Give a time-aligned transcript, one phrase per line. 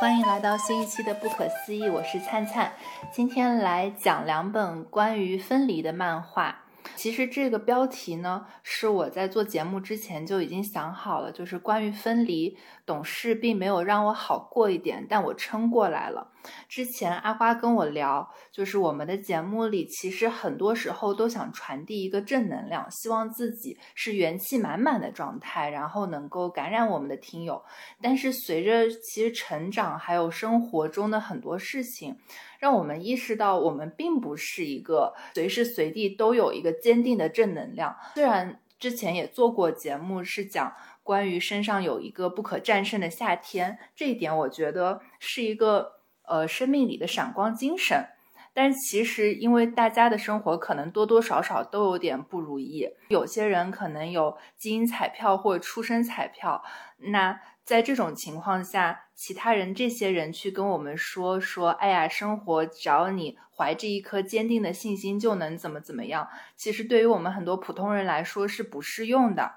[0.00, 2.72] 欢迎来到新一期的《不可思议》，我是灿灿，
[3.12, 6.64] 今天来讲两本关于分离的漫画。
[6.96, 12.58] 其实这个标题呢，是我在做节目之前就已经想好了，就是关于分离。
[12.84, 16.32] 懂事并没有让我好过一点，但我撑过来了。
[16.68, 27.62] 之前阿花跟我聊，就是我们的节目里，其实很多时候都想传递一个正能量，希望自己是元气满满的状态，然后能够感染我们的听友。
[28.02, 32.16] 但是随着其实成长，还有生活中的很多事情。
[32.58, 37.94] 让我们意识到，我们并不是一个随时随地都有一个坚定的正能量。
[38.14, 45.92] 虽然之前也做过节目，是讲关于身上有一个不可战胜的夏天，这一点我觉得是一个
[46.26, 48.08] 呃生命里的闪光精神。
[48.52, 56.62] 但其实，因为大家的生活可能多多少少都有点不如意，有些人可能有基因彩票或出生彩票，
[56.98, 57.40] 那。
[57.64, 66.28] 在这种情况下，其他人这些人去跟我们说说，哎呀，生活只要你怀着一颗坚定的信心，就能怎么怎么样。
[66.56, 69.50] 其实对于我们很多普通人来说是不适用的。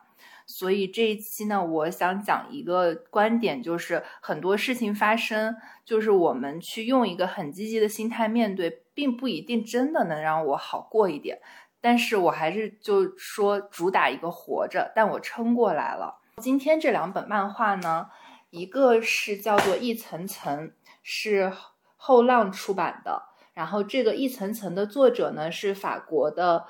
[0.48, 11.42] 所以这一期呢，我想讲一个观点，就是很多事情发生，就是我们去用一个很积极的心态面对，并不一定真的能让我好过一点。
[11.81, 16.20] 但是我还是就说主打一个活着，但我撑过来了。
[16.42, 18.08] 今天这两本漫画呢，
[18.50, 20.70] 一个是叫做《一层层》，
[21.04, 21.52] 是
[21.98, 23.23] 后浪出版的。
[23.54, 26.67] 然后这个《一层层》的作者呢是法国的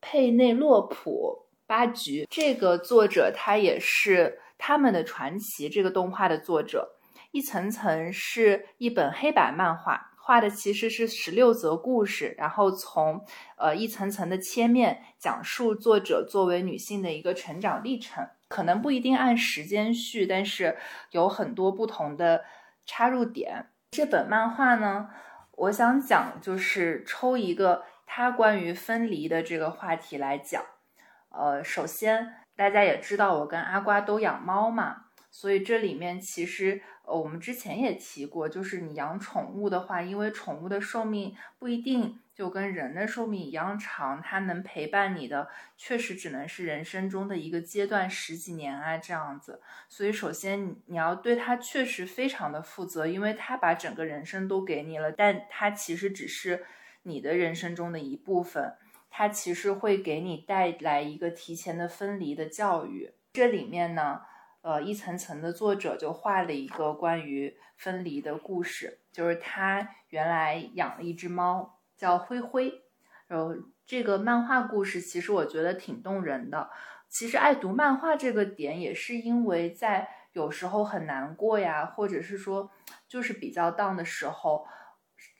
[0.00, 2.26] 佩内洛普·八局。
[2.28, 6.96] 这个作者他也是《他们的传奇》这个动画的作者。
[7.30, 13.22] 《一层层》是一本黑白漫画，画的其实是十六则故事，然后从
[13.56, 18.26] 呃一层层的切面讲述作者作为女性的一个成长历程。
[18.48, 20.78] 可能不一定按时间序，但是
[21.10, 22.46] 有很多不同的
[22.86, 23.66] 插入点。
[23.90, 25.10] 这本漫画呢，
[25.52, 30.64] 我想讲就是抽一个它关于分离的这个话题来讲。
[31.30, 42.20] 呃，首先大家也知道我跟阿瓜都养猫嘛，所以这里面其实呃我们之前也提过，就是你养宠物的话，因为宠物的寿命不一定。
[42.38, 49.60] 就跟人的寿命一样长，它能陪伴你的，确实只能是人生中的一个阶段，十几年啊这样子。
[49.88, 56.64] 所以首先你要对它确实非常的负责，因为它把整个人生都给你了，但它其实只是
[57.02, 58.72] 你的人生中的一部分，
[59.10, 63.14] 它其实会给你带来一个提前的分离的教育。
[63.32, 64.20] 这里面呢，
[64.62, 71.74] 呃，一层层的作者就画了一个关于分离的故事，就是他原来养了一只猫。
[71.98, 72.84] 叫灰灰，
[73.26, 73.52] 然后
[73.84, 76.70] 这个漫画故事其实我觉得挺动人的。
[77.08, 82.70] 其实爱读漫画这个点也是因为在有时候很难过呀，或者是说
[83.08, 84.64] 就是比较 down 的时候，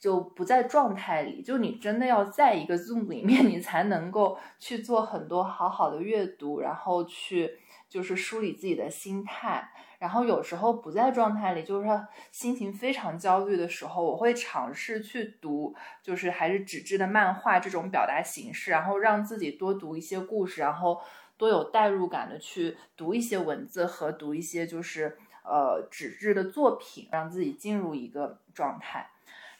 [0.00, 1.42] 就不在状态里。
[1.42, 7.58] 就你真的要在一个 zoom 里面， 你才能够去做很多好好的阅读，然后去
[7.88, 9.70] 就是梳理自己的心态。
[9.98, 11.88] 然后有时候不在状态里，就是
[12.30, 15.74] 心情非常焦虑的时候，我会尝试去读，
[16.04, 21.00] 就是还是纸质的漫画这种表达形式，然后让自己多读一些故事，然后
[21.36, 29.10] 多有代入感的去读一些文字和读一些就是呃纸质的作品，让自己进入一个状态。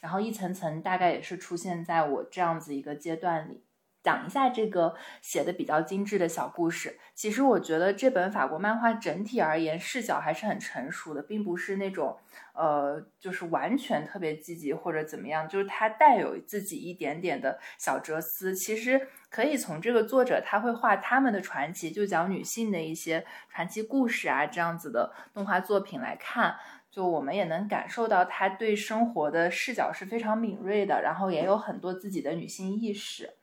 [0.09, 3.63] 然后一层层大概也是出现在我这样子一个阶段里。
[4.03, 6.99] 讲一下这个写的比较精致的小故事。
[7.15, 12.17] 其实我觉得这本法国漫画整体而言视角还是很成熟的，并不是那种
[12.55, 18.55] 呃，就是完全特别积极或者怎么样，就是它带有自己一点点的小哲思。
[18.55, 26.57] 其实可以从这个作者他会画他们的传奇，就讲女性的一些传奇故事啊这样子的动画作品来看，
[26.99, 33.35] 就我们也能感受到他对生活的视角是非常敏锐的，然后也有很多自己的女性意识。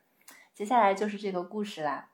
[0.54, 2.10] 接下来就是这个故事啦。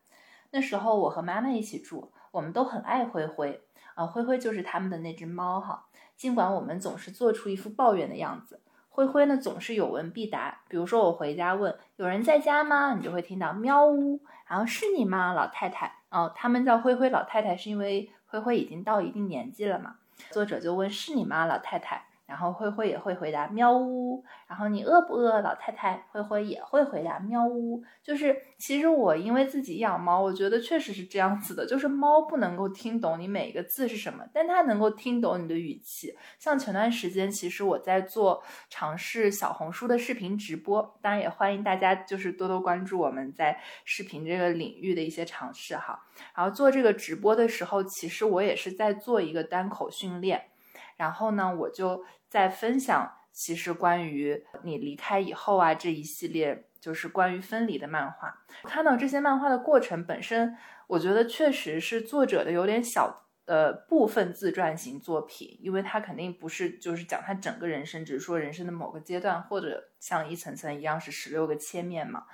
[0.52, 3.60] 那时候我和妈妈一起住，我们都很爱灰灰
[3.96, 5.88] 啊，灰灰就是他们的那只猫哈。
[6.16, 10.62] 尽管我们总是做出一副抱怨的样子，灰灰呢总是有问必答。
[10.68, 15.92] 比如说我回家问有人在家吗，你就会听到喵呜，然后是你吗，老太太？
[16.10, 19.96] 哦，他们叫灰灰老太太是因为灰灰已经到一定年纪了嘛。
[20.30, 22.11] 作者就问是你吗，老太太？
[22.32, 26.02] 然后灰灰也会回答喵呜，然后你饿不饿，老太太？
[26.12, 27.84] 灰灰也会回答喵呜。
[28.02, 36.16] 就是其实我因为自己养猫，我觉得确实是这样子的，就是猫不能够听懂你每一个字是什么，但它能够听懂你的语气。
[36.40, 46.06] 像前段时间，其实我在做尝试小红书的视频直播，当然也欢迎大家就是多多关注我们在视频这个领域的一些尝试哈。
[46.34, 50.46] 然后做这个直播的时候，其实我也是在做一个单口训练。
[50.98, 58.46] 然后呢，我就在分享，其实关于你离开以后啊这一系列，就是关于分离的漫画。
[58.64, 60.56] 看到这些漫画的过程本身，
[60.88, 63.18] 我觉得确实是作者的有点小。
[63.46, 72.28] 呃，部分自传型作品，因为他肯定不是就是讲他整个人生，只是说人生的某个阶段，或者像一层层一样是十六个切面嘛。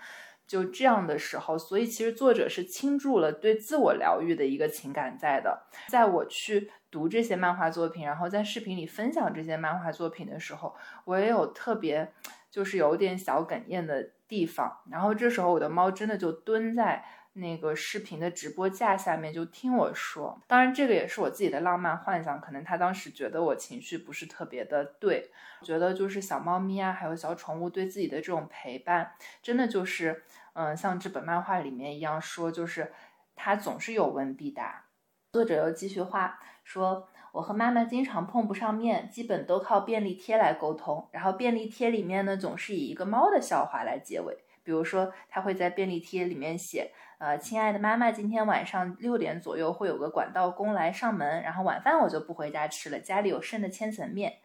[0.47, 5.67] 就这样的时候，所以其实作者是倾注了对自我疗愈的一个情感在的。
[5.89, 12.13] 在我去读这些漫画作品，然后在视频里分享这些漫画作品的时候，我也有特别
[12.49, 14.79] 就是有点小哽咽的地方。
[14.89, 17.03] 然后这时候我的猫真的就蹲在。
[17.37, 25.29] 那个视频的直播架下面就听我说，当然这个也是我自己的浪漫幻想，可能他当时觉得我情绪不是特别的对，
[25.61, 29.11] 觉得就是小猫咪啊，还有小宠物对自己的这种陪伴，
[29.41, 30.23] 真的就是，
[30.53, 32.91] 嗯，像这本漫画里面一样说，就是
[33.35, 34.85] 它总是有问必答。
[35.31, 46.91] 作者又继续画说，我和妈妈经常碰不上面，基本都靠便利贴来沟通，然后便利贴里面呢总是以一个猫的笑话来结尾，比如说他会在便利贴里面写。
[47.19, 54.37] 呃，亲爱的妈妈，今天晚上六点左右会有个管道工来上门，然后晚饭我就不回家吃了，家里有剩的千层面。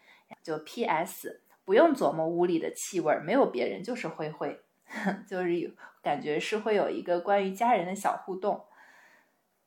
[0.43, 1.43] 就 P.S.
[1.67, 4.59] 不用琢磨屋里的气味，没有别人，就是灰灰，
[5.29, 5.71] 就是有
[6.03, 8.65] 感觉是会有一个关于家人的小互动。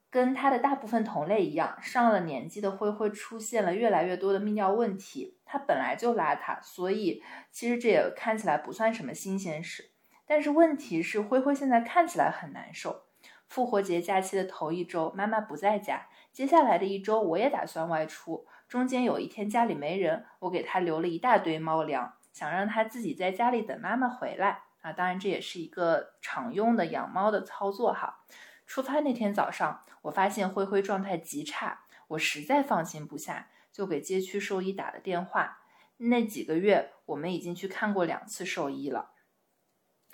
[0.10, 5.38] 跟他的大部分同类一样，上了年纪的灰灰出现了越来越多的泌尿问题。
[5.46, 7.22] 他本来就邋遢，所以
[7.52, 9.92] 其实这也看起来不算什么新鲜事。
[10.25, 13.04] 但是问题是，灰灰现在看起来很难受。
[13.48, 16.07] 复活节假期的头一周，妈妈不在家。
[16.31, 18.48] 接下来的一周，我也打算外出。
[18.68, 24.63] 中间有一天家里没人，我给他留了一大堆猫粮，想让他自己在家里等妈妈回来。
[24.81, 28.21] 啊，当然这也是一个常用的养猫的操作哈。
[28.66, 35.60] 出发那天早上，我发现灰灰状态极差，我实在放心不下，就给街区兽医打了电话。
[35.98, 39.12] 那几个月，我们已经去看过两次兽医了。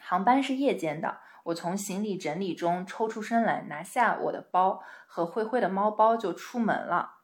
[0.02, 7.20] 航班是夜间的，我从行李整理中抽出身来，拿下我的包和灰灰的猫包就出门了。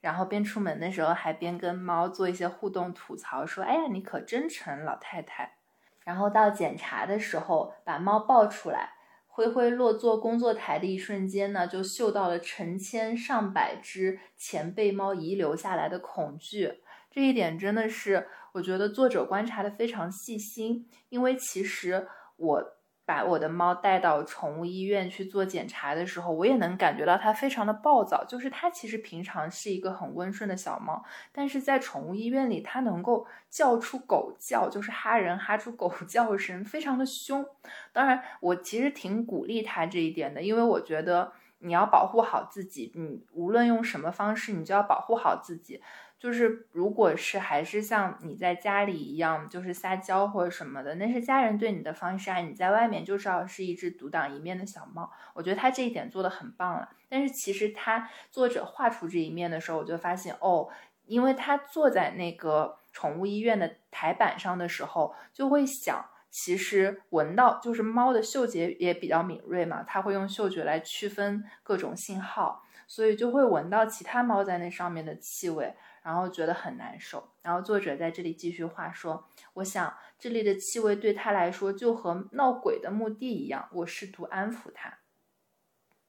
[0.00, 5.56] 然后边出门的时候还边跟猫做一些互动吐槽，说：“哎呀，你可真成，老太太。”
[6.04, 8.92] 然后到检查的时候，把猫抱出来，
[9.26, 16.80] 灰灰落座工作台的一瞬间呢，就嗅到了成千上百只前辈猫遗留下来的恐惧。
[17.10, 20.88] 这一点真的是，我觉得作者观察的非常细心。
[21.08, 22.06] 因为其实
[22.36, 28.22] 我把我的猫带到宠物医院去做检查的时候，我也能感觉到它非常的暴躁。
[28.24, 31.02] 就是它其实平常是一个很温顺的小猫，
[31.32, 37.46] 但是在宠物医院里，它能够叫出狗叫，就是哈人哈出狗 叫声，非常的凶。
[37.94, 45.82] 当然，我其实挺鼓励它这一点的，因为我觉得你要保护好自己，你无论用什么方式，你就要保护好自己。
[46.18, 52.38] 就是，如果是还是像你在家里一样，就是撒娇或者什么的，那是家人对你的方式啊。
[52.38, 56.88] 你在外面就是要是一只独当一面的小猫，我觉得他这一点做的很棒了。
[57.08, 60.68] 但是其实他作者画出这一面的时候，我就发现哦，
[61.06, 75.74] 因为他坐在那个宠物医院的台板上的时候，就会想，其实闻到就是猫的嗅觉也比较敏锐嘛，它会用嗅觉来区分各种信号，所以就会闻到其他猫在那上面的气味。
[76.02, 77.32] 然后觉得很难受。
[77.42, 84.98] 然后作者在这里继续话说：“我想这里的气味对他来说就和闹鬼的墓地一样。”我试图安抚他，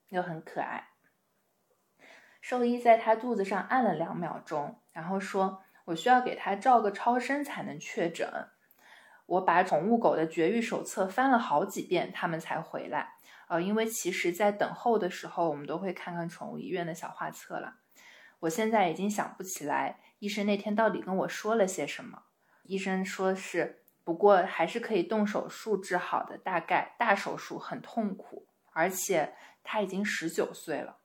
[0.09, 0.89] 又很可爱。
[2.41, 8.27] 兽医在他肚子上按了两秒钟，然后说：“我需要给他照个超声才能确诊。”
[9.27, 13.13] 我把宠物狗的绝育手册翻了好几遍，他们才回来。
[13.47, 17.78] 呃，因为其实，在等候的时候，我们都会看看宠物医院的小画册了。
[18.39, 22.23] 我现在已经想不起来医生那天到底跟我说了些什么。
[22.63, 30.97] 医生说是，不过还是可以动手术治好的，大概大手术很痛苦，而且他已经十九岁了。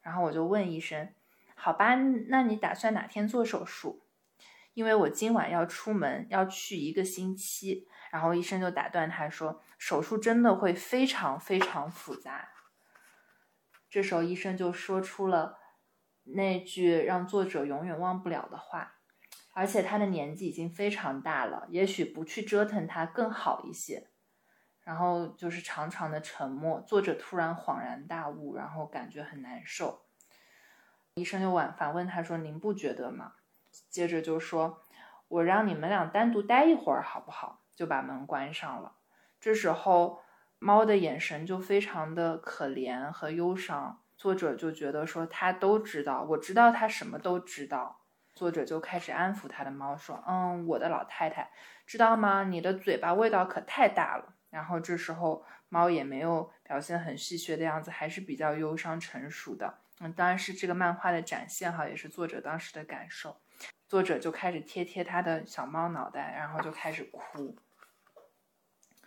[0.00, 1.12] 然后我就问医生
[1.54, 1.96] ：“好吧，
[2.28, 4.04] 那你打算哪天做手术？”
[4.72, 7.88] 因为我今晚要出门，要去一个星期。
[8.10, 12.48] 然后医生就打断他说：“手术真的会非常非常复杂。”
[13.90, 15.58] 这时候医生就说出了。
[16.34, 18.96] 那句让作者永远忘不了的话，
[19.54, 24.08] 而且他的年纪已经非常大了，也许不去折腾他更好一些。
[24.82, 30.02] 然后就是长长的沉默，作者突然恍然大悟，然后感觉很难受。
[31.14, 33.32] 医生就晚反问他说：“您不觉得吗？”
[33.90, 34.82] 接着就说
[35.28, 38.96] ：“我让你们俩单独待一会儿好不好？”就把门关上了。
[39.40, 40.20] 这时候
[40.58, 44.00] 猫的眼神就非常的可怜和忧伤。
[44.18, 48.00] 作者就觉得说他都知道，我知道他什么都知道，
[48.34, 51.50] 作者就开始安抚他的猫说：“嗯，我的老太太，
[51.86, 52.42] 知道吗？
[52.42, 59.78] 你的嘴巴味道可太大了。”然后这时候猫也没有表现很戏谑的样子，还是比较忧伤成熟的。
[60.00, 63.36] 嗯，当然是这个漫画的展现哈，也是作者当时的感受。
[63.86, 67.56] 作者就开始贴贴他的小猫脑袋，然后就开始哭。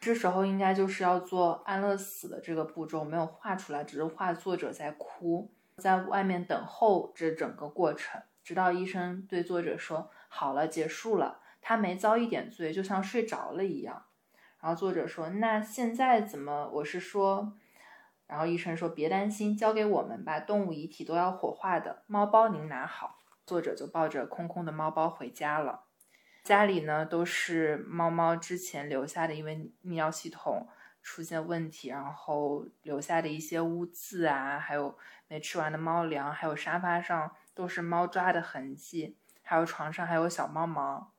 [0.02, 14.06] 这时候应该就是要做安乐死的这个步骤，没有画出来，只是画作者在哭，在外面等候这整个过程，直到医生对作者说：“好了，结束了，他没遭一点罪，就像睡着了一样。”
[14.60, 16.68] 然后作者说：“那现在怎么？
[16.74, 17.54] 我是说……”
[18.26, 25.84] 然后医生说：“别担心，交给我们吧，动物遗体都要火化的，猫包您拿好。”作者就抱着空空的猫包回家了。
[26.44, 30.68] 家里呢都是猫猫之前留下的，因为泌尿系统
[31.04, 41.14] 出现问题，然后留下的一些污渍啊，还有没吃完的猫粮，还有沙发上都是猫抓的痕迹，还有床上还有小猫毛。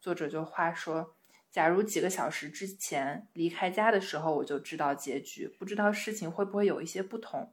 [0.00, 1.16] 作者就话说，
[1.50, 7.52] 假如几个小时之前离开家的时候我就知道结局，不知道事情会不会有一些不同，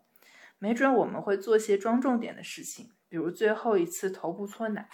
[0.60, 4.88] 没准我们会做些庄重点的事情，比如最后一次头部搓奶，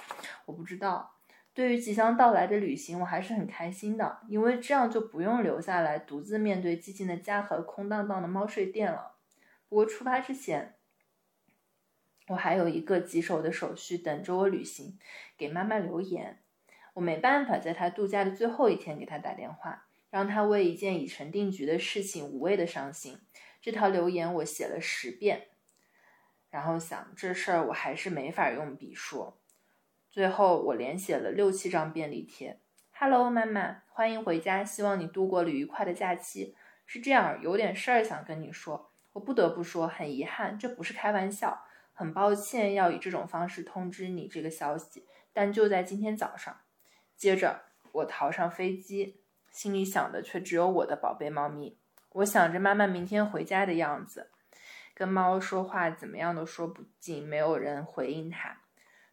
[0.45, 1.17] 我不知道。
[1.61, 9.11] 对于即将到来的旅行，我还是很开心的，因为这样就不用留下来独自面对寂静的家和空荡荡的猫睡店了。
[9.69, 10.73] 不过出发之前，
[12.29, 14.97] 我还有一个棘手的手续等着我履行，
[15.37, 16.39] 给妈妈留言。
[16.95, 23.19] 我没办法在她度假的最后一天给她打电话，让她为一件已成定局的事情无谓的伤心。
[23.61, 25.49] 这条留言我写了十遍，
[26.49, 29.40] 然后想这事儿我还是没法用笔说。
[30.11, 32.59] 最后，我连写了六七张便利贴。
[32.91, 36.53] Hello，妈妈，欢迎回家，希望你度过了愉快的假期。
[36.85, 38.91] 是这样，有点事儿想跟你说。
[39.13, 41.63] 我不得不说，很遗憾，这不是开玩笑。
[41.93, 46.59] 很抱歉要以这种方式通知你这个消息，但就在今天早上。
[47.15, 47.61] 接着，
[47.93, 51.77] 我逃上飞机，心里想的却只有我的宝贝猫咪。
[52.09, 54.29] 我想着妈妈明天回家的样子，
[54.93, 58.57] 跟猫说话怎么样都说不尽，没有人回应它。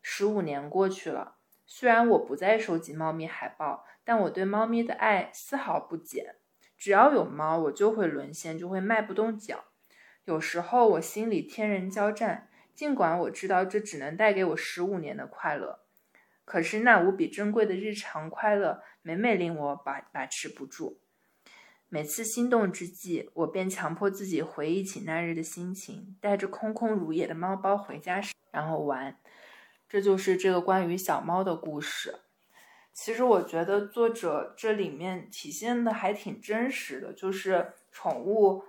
[0.02, 1.36] 十五年过去了，
[1.66, 6.36] 虽然我不再收集猫咪海报，但我对猫咪的爱丝毫不减。
[6.76, 9.64] 只要有猫，我就会沦陷，就会迈不动脚。
[10.24, 15.80] 有时候我心里天人交战，尽管我知道这只能带给我十五年的快乐，
[16.44, 21.00] 可是那无比珍贵的日常快乐，每每令我把把持不住。
[21.88, 29.18] 每次心动之际，我便强迫自己回忆起那日的心情，带着空空如也的猫包回家时，然后玩。
[29.88, 32.16] 这就是这个关于小猫的故事。
[32.92, 38.64] 其实我觉得作者这里面体现的还挺真实的，就是宠物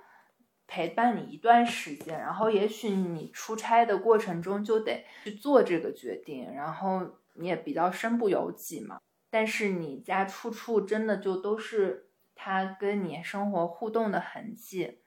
[0.67, 9.01] 陪伴你一段时间，然后也许你出差的过程中就得去做这个决定，然后你也比较身不由己嘛。
[9.29, 14.99] 但是你家处处真的就都是它跟你生活互动的痕迹，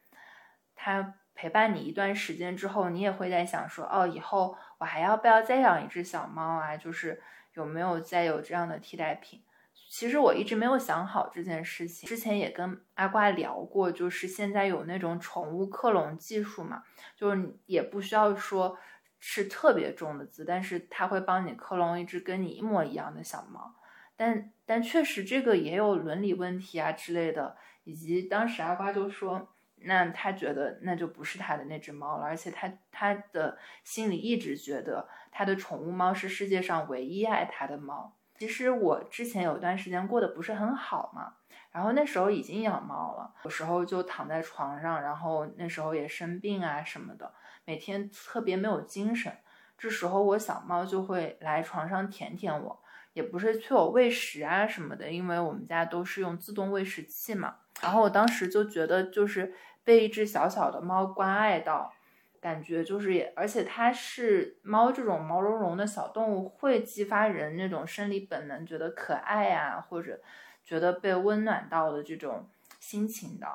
[0.74, 1.14] 它。
[1.34, 6.76] 陪伴你一段时间之后，你也会在想说，哦，以后我还要不要再养一只小猫啊？
[6.76, 7.22] 就是
[7.54, 9.40] 有没有再有这样的替代品？
[9.88, 12.08] 其实我一直没有想好这件事情。
[12.08, 16.82] 之前也跟阿瓜聊过，就是现在有那种宠物克隆技术嘛，
[17.14, 18.76] 就是也不需要说
[19.20, 23.76] 是特别重的字，但是它会帮你克隆一只跟你一模一样的小猫。
[24.16, 29.51] 但但确实这个也有伦理问题啊之类的，以及当时阿瓜就说。
[29.84, 38.14] 那他觉得那就不是他的那只猫了，而且他他的心里一直觉得他的宠物猫是世界上唯一爱他的猫。
[38.38, 41.34] 其实我之前有段时间过得不是很好嘛，
[41.70, 47.32] 然后那时候已经养猫了，有时候就躺在床上，然后那时候也生病啊什么的，
[47.64, 49.32] 每天特别没有精神。
[49.78, 57.56] 这时候我小猫就会来床上舔舔我，也不是催我喂食啊什么的，因为我们家都是用自动喂食器嘛。
[57.80, 59.54] 然后我当时就觉得就是。
[59.84, 61.92] 被一只小小的猫关爱到，
[62.40, 70.20] 感觉就是也，而且它是猫这种毛茸茸的小动物，会激发人那种生理本能，觉得可爱呀，或者
[70.64, 72.48] 觉得被温暖到的这种
[72.78, 73.46] 心情的。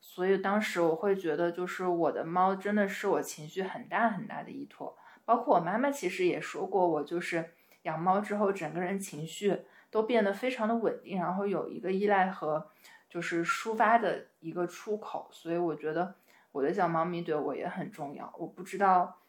[0.00, 4.96] 所以当时我会觉得，就是我的猫真的是我情绪很大很大的依托。
[5.24, 12.70] 包括我妈妈其实也说过，我就是养猫之后，整个人情绪都变得非常的稳定，然后有一个依赖和。
[13.08, 16.14] 就是抒发的一个出口，所以我觉得
[16.52, 18.32] 我的小猫咪对我也很重要。
[18.36, 19.20] 我不知道，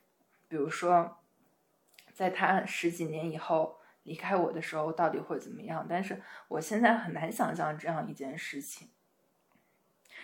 [0.48, 1.18] 比如说，
[2.14, 5.86] 在它十几年以后离开我的时候，到底会怎么样？
[5.90, 8.90] 但是我现在很难想象这样一件事情。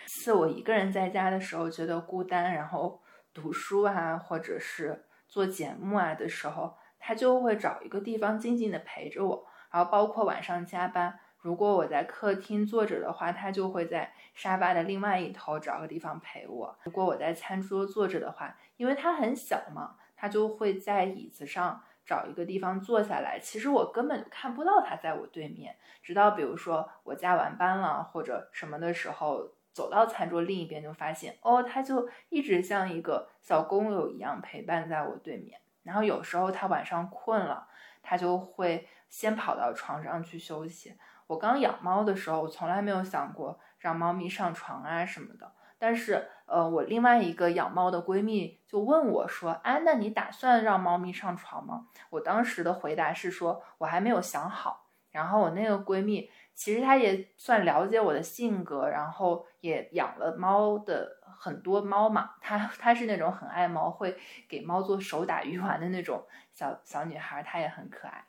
[0.06, 3.02] 是我一个人在家的时候觉得孤单，然后
[3.34, 9.46] 读书啊，或者是做节目啊的时候，它就会找一个地方静静的陪着我。
[9.70, 16.76] 然后包括晚上加班，如果我在客厅坐着的话，他就会在沙发的另外一头找个地方陪我。
[16.82, 23.38] 如果我在餐桌坐着的话，因为他很小嘛，他就会在椅子上找一个地方坐下来。
[23.40, 29.52] 其实我根本看不到他在我对面，直到比如说我加完班了或者什么的时候。
[29.76, 35.60] 走到餐桌另一边，就发现哦，他就一直像一个小工友一样陪伴在我对面。
[35.82, 37.68] 然后有时候他晚上困了，
[38.02, 40.96] 他就会先跑到床上去休息。
[41.26, 45.52] 我刚养猫的时候，我从来没有想过让猫咪上床啊什么的。
[45.78, 56.30] 但是，呃，我另外一个养猫的闺蜜就问我说：“哎，那你打算让猫咪上床吗？”我当时的回答是说：“我还没有想好。”然后我那个闺蜜。
[56.54, 62.30] 其实她也算了解我的性格，然后也养了猫的很多猫嘛。
[62.40, 64.16] 她她是那种很爱猫，会
[64.48, 68.24] 给猫做手打鱼丸的那种小小女孩，她也很可爱。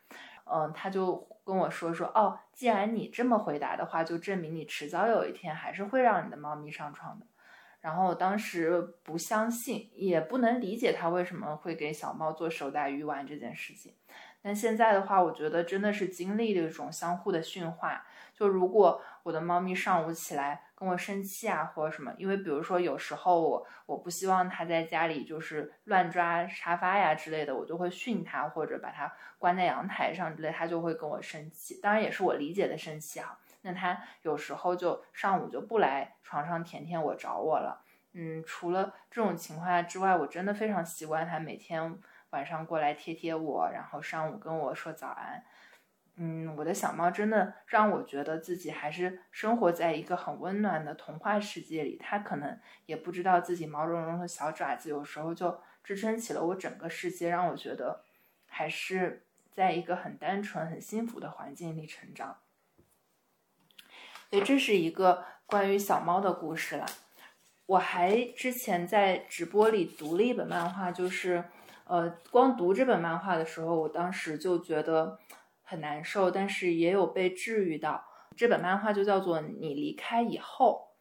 [0.52, 7.26] 嗯，他就跟我说说哦，既然你这么回答的话，就证明你迟早有一天还是会让你的猫咪上床的。
[7.80, 13.94] 然后我当时不相信，也不能理解他为什么会给小猫做手打鱼丸这件事情。
[14.42, 18.06] 但现在的话，我觉得真的是经历了一种相互的驯化。
[18.34, 31.80] 就如果我的猫咪上午起来跟我生气啊，或者什么，因为比如说有时候我我不希望它在家里就是乱抓沙发呀之类的，我就会训它或者把它关在阳台上之类，它就会跟我生气。
[31.82, 33.40] 当然也是我理解的生气哈。
[33.64, 37.84] 那它有时候就上午就不来床上舔舔我找我了。
[38.14, 41.98] 嗯，除了这种情况下之外，我真的非常习惯它每天
[42.30, 45.44] 晚上过来贴贴我，然后上午跟我说早安。
[46.20, 51.96] 嗯，我的小猫真的让我觉得自己还是生活在一个很温暖的童话世界里。
[52.02, 58.04] 它可能也不知道自己毛茸茸的小爪子有时候就支撑起了我整个世界，让我觉得
[58.48, 62.38] 还是在一个很单纯、很幸福的环境里成长。
[64.32, 66.88] 所以这是一个关于小猫的故事啦。
[67.68, 71.44] 我还之前在直播里读了一本漫画，就是
[71.84, 75.20] 呃，光读这本漫画的时候，我当时就觉得。
[75.70, 78.06] 很难受，但是也有被治愈到。
[78.38, 80.94] 这本漫画就叫做《你离开以后》，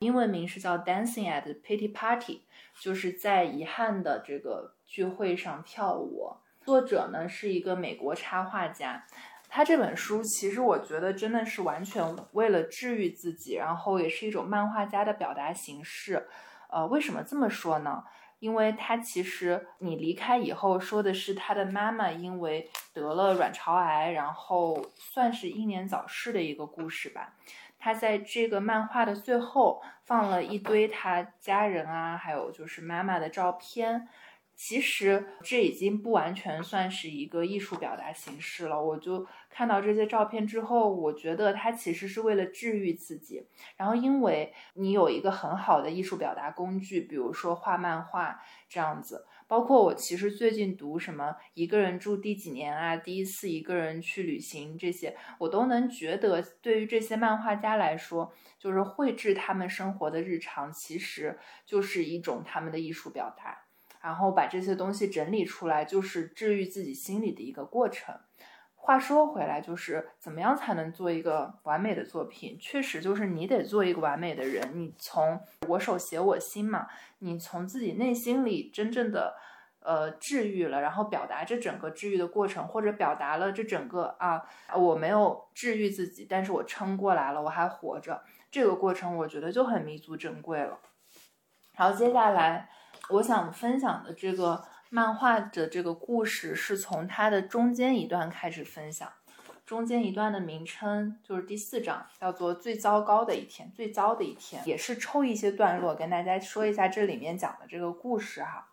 [0.00, 2.44] 英文名是叫《Dancing at Pity Party》，
[2.84, 6.36] 就是在遗憾的这个聚会上跳舞。
[6.60, 9.06] 作者呢是一个美国插画家，
[9.48, 16.28] 他这本书其实我觉得真的是完全为了治愈自己，然后也是一种漫画家的表达形式。
[16.68, 18.04] 呃，为什么这么说呢？
[18.42, 27.34] 因为他其实你离开以后说的是他的妈妈因为得了卵巢癌，然后算是英年早逝的一个故事吧。
[27.78, 34.08] 他在这个漫画的最后放了一堆他家人啊，还有就是妈妈的照片。
[34.54, 38.80] 其实这已经不完全算是一个艺术表达形式了。
[38.80, 43.46] 我就看到这些照片之后，我觉得他其实是为了治愈自己。
[43.76, 49.26] 然后，因为你有一个很好的艺术表达工具，比如说画漫画这样子。
[49.48, 63.58] 包括我其实最近读什么一个人住第几年啊，第一次一个人去旅行这些，我都能觉得对于这些漫画家来说，就是绘制他们生活的日常，其实就是一种他们的艺术表达。
[64.02, 68.14] 然后把这些东西整理出来，就是治愈自己心里的一个过程。
[68.74, 72.58] 话说回来，就是怎么样才能做一个完美的作品？
[72.60, 74.72] 确实，就是你得做一个完美的人。
[74.74, 76.88] 你从我手写我心嘛，
[77.20, 79.36] 你从自己内心里真正的
[79.78, 84.42] 呃治愈了，然后表达这整个治愈的过程，或者表达了这整个啊，
[84.74, 90.80] 我没有治愈自己，但是我撑过来了，我还活着，这个过程我觉得就很弥足珍贵了。
[91.76, 92.68] 好接下来。
[93.10, 99.12] 我想分享的这个漫画的这个故事，是从它的中间一段开始分享。
[99.64, 103.70] 中间一段的名称就是第四章，叫做“最糟糕的一天”。
[103.74, 108.68] 最糟的一天，也是抽一些段落跟大家说一下这里面讲的这个故事哈。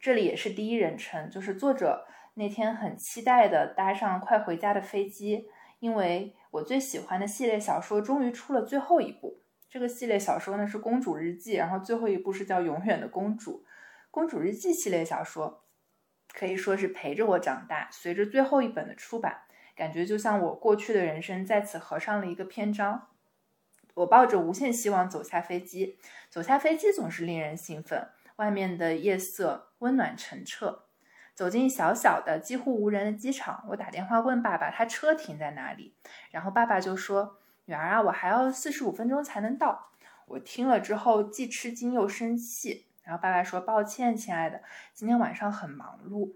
[0.00, 5.46] 这里也是第一人称，就是作者那天很期待的搭上快回家的飞机，
[5.78, 9.41] 因为我最喜欢的系列小说终于出了最后一部。
[9.72, 13.52] 这个系列小说呢是《公主日记》，然后最后一部是叫《永远的公主》。
[14.10, 15.64] 《公主日记》系列小说
[16.34, 17.88] 可以说是陪着我长大。
[17.90, 23.08] 随着最后一本的出版，感觉就像我过去的人生再次合上了一个篇章。
[23.94, 28.10] 我抱着无限希望走下飞机，走下飞机总是令人兴奋。
[28.36, 30.84] 外面的夜色温暖澄澈，
[31.34, 35.94] 走进小小的几乎无人的机场，我打电话问爸爸，他车停在哪里？
[36.30, 37.38] 然后爸爸就说。
[37.66, 39.90] 女儿啊，我还要四十五分钟才能到。
[40.26, 42.86] 我听了之后既吃惊又生气。
[43.04, 44.62] 然后爸爸说：“抱歉，亲爱的，
[44.94, 46.34] 今天晚上很忙碌。”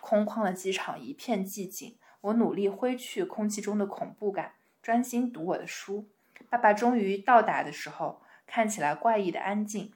[0.00, 1.96] 空旷的机场一片寂静。
[2.20, 6.08] 我努力挥去空气中的恐怖感，专心读我的书。
[6.50, 9.92] 爸爸终于到达的时候，看起来怪异的安静。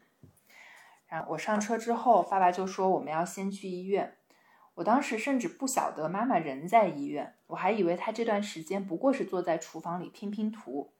[1.08, 4.16] 然后我上车之后，爸爸就说我们要先去医院。
[4.74, 10.92] 我当时甚至不晓得妈妈人在医院，我还以为她这段时间不过是坐在厨房里拼拼图。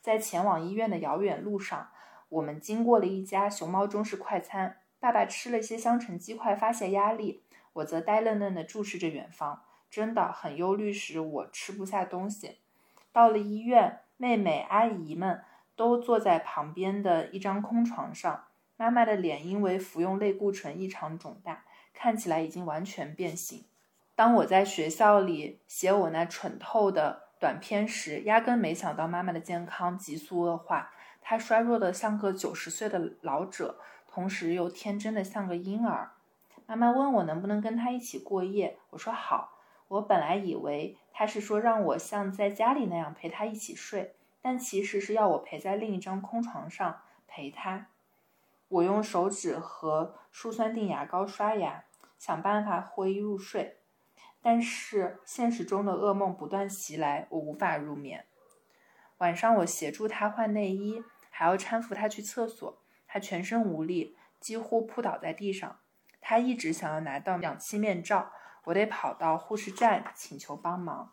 [0.00, 1.88] 在前往医院的遥远路上，
[2.28, 4.78] 我们经过了一家熊猫中式快餐。
[4.98, 7.42] 爸爸吃了些香橙鸡块发泄压力，
[7.74, 12.58] 我则呆愣愣地注视着远方，真的很忧虑时我吃不下东西。
[13.12, 15.42] 到了医院，妹妹、阿姨们
[15.74, 18.44] 都坐在旁边的一张空床上。
[18.76, 21.64] 妈妈的脸因为服用类固醇异常肿大，
[21.98, 23.64] 看起来已经完全变形。
[24.14, 33.80] 当我在学校里写我那蠢透的短篇时，压根没想到妈妈的健康急速恶化，她衰弱的像个九十岁的老者。
[34.06, 36.12] 同时又天真的像个婴儿。
[36.64, 39.52] 妈妈问我能不能跟她一起过夜，我说好。
[39.88, 47.88] 我本来以为她是说让我像在家里那样陪她一起睡，但其实是要我陪在另一张空床上陪她。
[48.68, 51.84] 我用手指和舒酸定牙膏刷牙，
[52.18, 53.78] 想办法和衣入睡，
[54.42, 58.26] 但是现实中的噩梦不断袭来，我无法入眠。
[59.18, 62.82] 晚上我协助他换内衣，还要搀扶他去厕所。
[63.06, 65.78] 他全身无力，几乎扑倒在地上。
[66.20, 68.32] 他一直想要拿到氧气面罩，
[68.64, 71.12] 我得跑到护士站请求帮忙。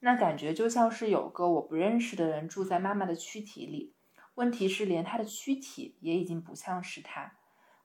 [0.00, 3.94] 那感觉就像是有个我不认识的人住在妈妈的躯体里。
[4.38, 7.32] 问题是，连他的躯体也已经不像是他。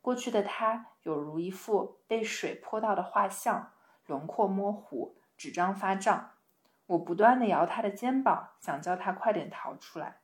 [0.02, 3.72] 过去的他有如一幅被水泼到的画像，
[4.06, 6.34] 轮廓模糊，纸张发胀。
[6.86, 10.18] 我不断地摇他的肩膀，想叫他快点逃出来。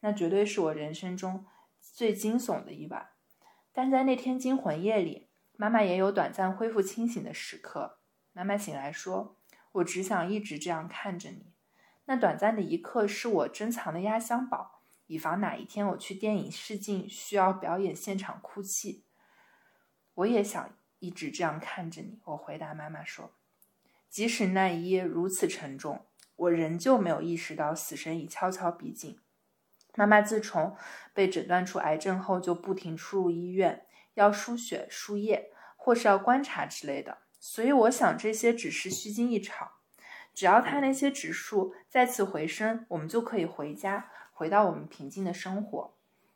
[0.00, 1.46] 那绝对是我人生中。
[1.80, 3.08] 最惊悚的一晚，
[3.72, 7.98] 但在那天惊魂夜里，妈妈也有短暂恢复清醒的时刻。
[8.34, 9.36] 妈妈醒来说
[9.72, 11.52] ：“我只想一直这样看着你。”
[12.04, 14.81] 那短暂的一刻是我珍藏的压箱宝，
[15.12, 19.04] 以防哪一天我去电影试镜需要表演现场哭泣。
[20.14, 22.18] 我也想一直这样看着你。
[22.24, 23.34] 我回答妈妈说
[24.08, 29.20] ：“即使那一夜如此沉重，我仍旧没有意识到死神已悄悄逼近。”
[29.94, 30.74] 妈妈自从
[31.12, 37.18] 被诊断出癌症后，就不停出入医院，要输血、输液，或是要观察之类的。
[37.38, 39.72] 所以我想，这些只是虚惊一场。
[40.32, 45.94] 只要他那些指数再次回升，我们就可以回家，回到我们平静的生活。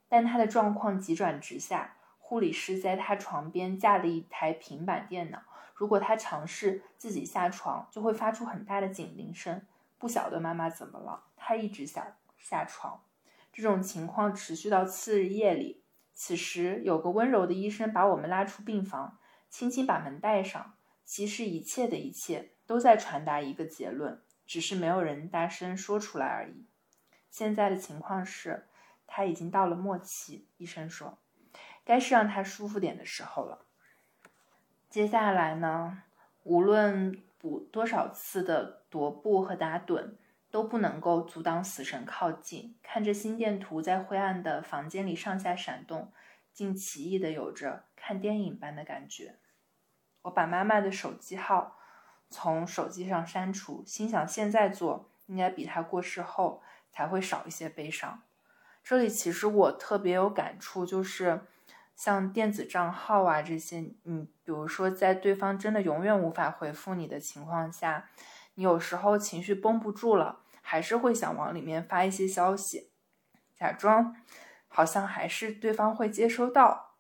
[0.09, 5.43] 但他的状况急转直下，护理师在他床边架了一台平板电脑，
[5.75, 9.63] 如果他尝试自己下床，就会发出很大的警铃声。
[9.99, 12.07] 不晓得妈妈怎么了，她一直想
[12.39, 13.01] 下床。
[13.53, 15.83] 这种情况持续到次日夜里。
[16.13, 20.75] 此时，有个温柔的医生把我们拉出病房，轻轻把门带上。
[21.05, 26.67] 其实，一切的一切都在传达一个结论，只是没有人大声说出来而已。
[27.37, 28.66] 现在的情况是，
[29.07, 30.49] 他已经到了末期。
[30.57, 31.18] 医生说，
[31.85, 33.66] 该是让他舒服点的时候了。
[34.88, 36.03] 接下来呢？
[36.44, 40.14] 无论补多少次的踱步和打盹。
[40.49, 42.79] 都不能够阻挡死神靠近。
[42.83, 46.11] 看着心电图在灰暗的房间里上下闪动，
[46.55, 49.37] 竟奇异的有着看电影般的感觉。
[50.22, 51.77] 我把妈妈的手机号
[52.31, 56.62] 从手机上删除，心想现在做应该比她过世后
[56.97, 58.23] 才会少一些悲伤。
[58.83, 61.43] 这里其实我特别有感触，就是
[61.95, 68.09] 像电子账号啊这些，你比如说在对方真的永远无法回复你的情况下。
[68.55, 72.89] 你有时候情绪绷不住了，还是会想往里面发一些消息，
[73.55, 74.17] 假装
[74.67, 76.95] 好像还是对方会接收到。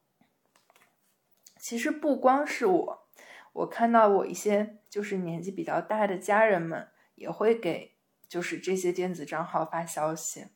[1.56, 3.08] 其实不光是我，
[3.54, 7.95] 我看到我一些就是年纪比较大的家人们也会给
[8.28, 10.46] 就是这些电子账号发消息，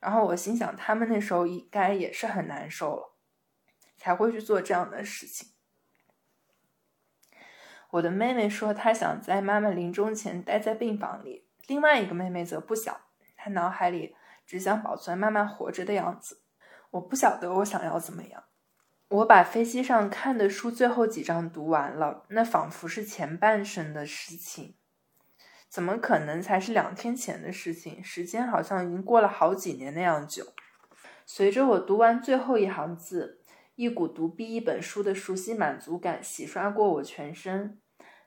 [0.00, 3.16] 然后我心想他们那时候应该也是很难受了，
[3.96, 5.50] 才会去做这样的事情。
[7.90, 11.46] 我的妹妹说，她想在妈妈临终前待在病房里。
[11.66, 13.00] 另外一个妹妹则不想，
[13.36, 16.42] 她脑海里只想保存妈妈活着的样子。
[16.90, 18.44] 我不晓得我想要怎么样。
[19.08, 24.76] 我把飞机上看的书最后几章读完了，那仿佛是前半生的事情，
[25.76, 28.02] 怎么可能才是两天前的事情？
[28.02, 30.54] 时间好像已经过了好几年那样久。
[31.26, 33.42] 随着我读完最后一行字。
[33.74, 37.78] 一股读毕一本书的熟悉满足感洗刷过我全身，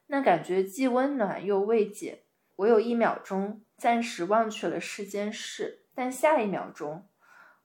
[0.06, 2.26] 那感觉既温暖又慰藉。
[2.58, 7.08] 我有一秒钟暂时忘却了世间事，但下一秒钟，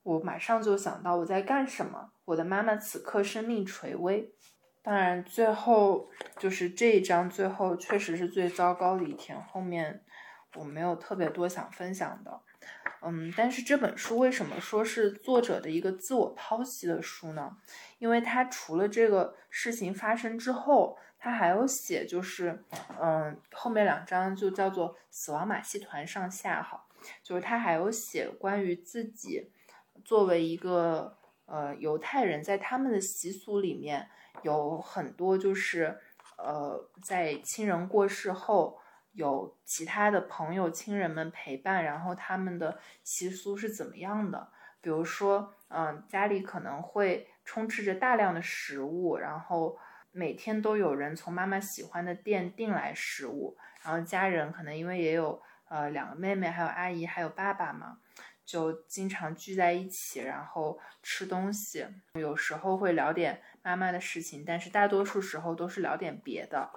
[0.03, 2.13] 我马上就想到我在干什么。
[2.25, 4.35] 我的妈妈此刻生命垂危，
[4.85, 9.43] 当然，最后就是这一章最后确实是最糟糕的一天。
[9.45, 10.05] 后面
[10.57, 12.39] 我没有特别多想分享的，
[13.01, 17.57] 嗯，但是这本书为什么说是作者的一个自我剖析的书呢？
[17.99, 22.63] 因为他除了这个事情发生之后，他还有写，就是
[23.01, 26.85] 嗯，后面两章就叫做《死亡马戏团》上下哈，
[27.23, 29.51] 就是他还有写关于自己
[30.05, 31.17] 作为一个
[31.47, 34.11] 呃犹太人，在他们的习俗里面。
[34.45, 35.99] 有很多就是，
[36.39, 38.79] 呃，在亲人过世后，
[39.13, 44.53] 有其他的朋友、亲人们陪伴，然后他们的习俗是怎么样的？
[44.83, 49.77] 比如说，嗯，家里可能会充斥着大量的食物，然后
[50.13, 57.99] 每天都有人从妈妈喜欢的店订来食物，然后家人可能因为也有呃两个妹妹，还有阿姨，还有爸爸嘛。
[58.45, 66.71] 就经常聚在一起，然后吃东西，有时候会聊点妈妈的事情，但是大多数时候都是聊点别的。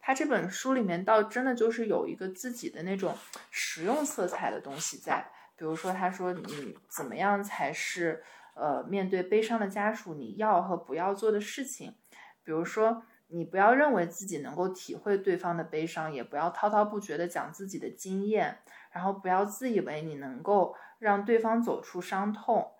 [0.00, 3.14] 他这本书里面倒真的就是有一个自己的那种
[3.50, 8.24] 实用色彩的东西在，比如说他说你怎么样才是
[8.54, 11.94] 呃面对悲伤的家属你要和不要做的事情，
[12.42, 18.58] 比如说你不要认为自己能够体会对方的悲伤，也不要滔滔不绝的讲自己的经验，
[18.90, 20.74] 然后不要自以为你能够。
[21.00, 22.72] 让对方走出伤痛，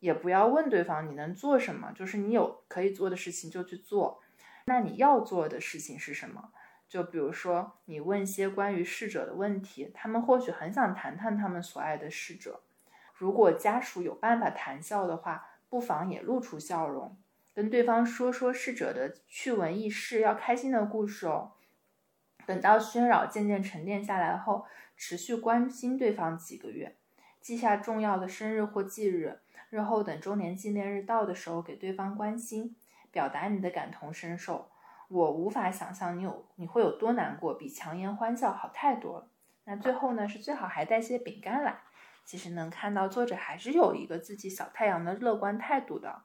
[0.00, 4.20] 也不要问对方你能做什么，就是你有可以做的事情就去做。
[4.66, 6.50] 那你要做的事情是什么？
[6.88, 12.60] 就比如说你问一些关于逝者的问题，他们或许很想谈谈他们所爱的逝者。
[13.14, 17.16] 如果家属有办法谈笑的话，不妨也露出笑容，
[17.54, 21.52] 跟对方说说逝者的趣闻轶事，要开心的故事哦。
[22.44, 26.96] 等到喧扰渐渐沉淀下来后，持续关心对方几个月。
[27.40, 32.76] 记下重要的生日或忌日，日后等周年纪念日到的时候，给对方关心，
[33.10, 34.70] 表达你的感同身受。
[35.08, 39.28] 我无法想象你有你会有多难过，比强颜欢笑好太多了。
[39.64, 41.80] 那最后呢，是最好还带些饼干来。
[42.24, 46.22] 其实能看到作者还是有一个自己小太阳的乐观态度的，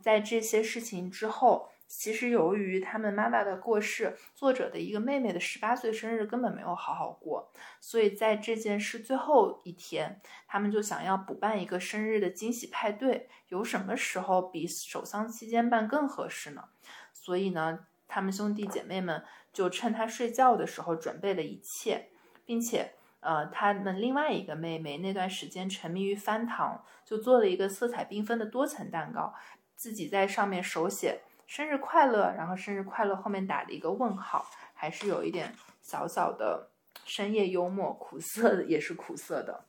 [0.00, 1.70] 在这些事情之后。
[1.86, 13.28] 其实，由于他们妈妈的过世，作者的一个妹妹的十八岁生日根本没有好好过，所以在这件事最后一天，他们就想要补办一个生日的惊喜派对。
[13.48, 16.64] 有什么时候比守丧期间办更合适呢？
[17.12, 22.08] 所以呢，他们兄弟姐妹们就趁他睡觉的时候准备了一切，
[22.44, 29.32] 并且，呃，他们另外一个妹妹那段时间沉迷于翻糖，就做了一个色彩缤纷的多层蛋糕，
[29.76, 31.20] 自己在上面手写。
[31.46, 36.70] 生日快乐，然后生日快乐后面打了一个问号，还是有一点小小的
[37.04, 39.64] 深夜幽默，苦涩的也是苦涩的。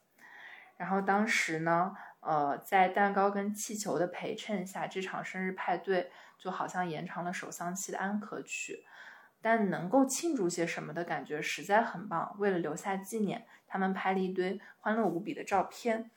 [0.78, 8.86] 然后当时呢，呃，在蛋糕跟气球的陪衬下，这场生日派对就好像延长了首丧期的安可曲。
[9.42, 12.36] 但能够庆祝些什么的感觉实在很棒。
[12.40, 16.10] 为了留下纪念，他们拍了一堆欢乐无比的照片。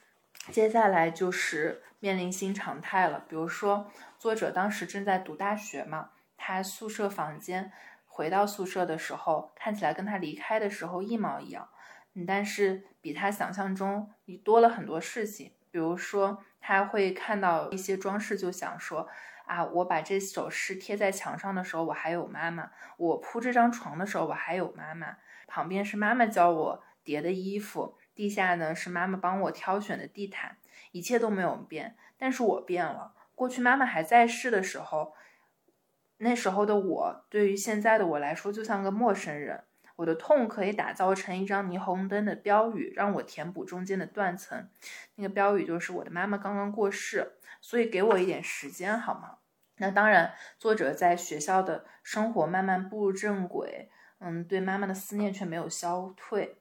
[0.50, 7.70] 接下来就是面临新常态了，比如说作者当时正在读大学嘛，他宿舍房间
[8.06, 11.68] 回到宿舍的时候，看起来跟他离开的时候一毛一样，
[12.14, 19.06] 嗯，但是比他想象中你多了很多事情，比如说他会看到一些装饰，就想说
[19.44, 25.18] 啊，我把这首诗贴在墙上的时候，我还有妈妈；我铺这张床的时候，我还有妈妈。
[25.46, 27.96] 旁边是妈妈教我叠的衣服。
[28.18, 30.56] 地下呢是妈妈帮我挑选的地毯，
[30.90, 33.14] 一切都没有变，但是我变了。
[33.36, 35.14] 过去妈妈还在世的时候，
[36.16, 39.62] 那时候的我对于现在的我来说就像个陌生人。
[39.94, 44.68] 我的痛可以打造成一张霓虹灯的标语，让我填补中间的断层。
[45.14, 49.36] 那个标语就是我的妈妈刚刚过世，所以给我一点时间好吗？
[49.76, 56.58] 那当然，作者在学校的生活慢慢步入正轨，嗯，对妈妈的思念却没有消退。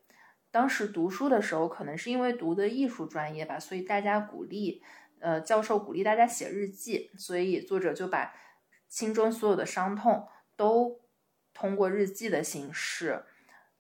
[0.49, 4.81] 当时读书的时候，可能是因为读的艺术专业吧，所以大家鼓励，
[5.19, 8.33] 呃，教授鼓励大家写日记，所以作者就把
[8.87, 11.01] 心中所有的伤痛都
[11.53, 13.25] 通过日记的形式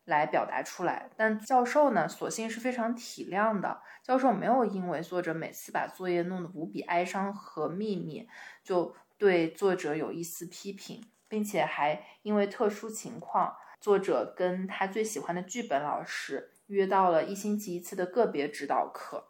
[0.03, 1.09] 来表达出来。
[1.15, 8.27] 但教授呢，索性是非常体谅的，教授没有因为作者每次把作业弄得无比哀伤和秘密，
[8.63, 16.51] 就对作者有一丝批评，并且还因为特殊情况，作者跟他最喜欢的剧本老师。
[16.67, 19.27] 约到了一星期一次的个别指导课，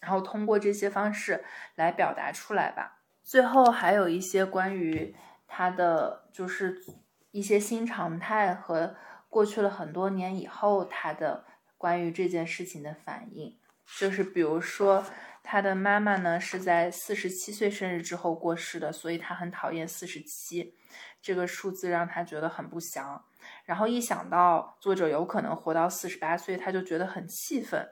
[0.00, 3.00] 然后通过这些方式来表达出来吧。
[3.22, 6.82] 最后还有一些关于他的，就是
[7.30, 8.96] 一些新常态和
[9.28, 11.46] 过去了很多年以后他的
[11.78, 13.58] 关于这件事情的反应，
[13.98, 15.04] 就是比如说
[15.42, 20.74] 他的妈妈呢是在四十七岁生日之后过世的，所以他很讨厌四十七
[21.22, 23.24] 这个数字，让他觉得很不祥。
[23.64, 27.88] 然后一想到作者有可能活到四十八岁，他就觉得很气愤。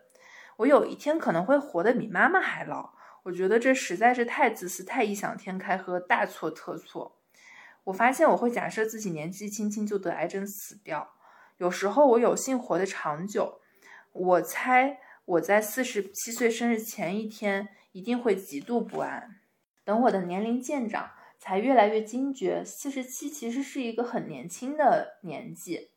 [0.59, 2.93] 我有一天可能会活得比妈妈还老，
[3.25, 7.17] 我觉得这实在是太自私、太异想天开和大错特错。
[7.85, 11.15] 我发现我会假设自己年纪轻轻就得癌症死掉。
[11.57, 13.61] 有时候我有幸活得长久，
[14.13, 19.37] 我猜我在四十七岁生日前一天一定会极度不安。
[19.85, 21.11] 等我的年龄渐长，
[21.43, 25.91] 才越来越惊觉，四十七其实是一个很年轻的年纪。